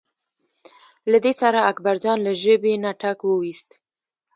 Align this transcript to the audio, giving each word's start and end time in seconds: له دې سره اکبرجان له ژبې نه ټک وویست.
له 1.11 1.17
دې 1.25 1.33
سره 1.41 1.59
اکبرجان 1.71 2.17
له 2.25 2.31
ژبې 2.41 2.73
نه 2.83 2.91
ټک 3.01 3.19
وویست. 3.25 3.69